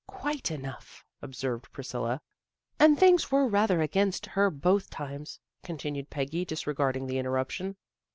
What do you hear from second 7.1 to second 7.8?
in terruption.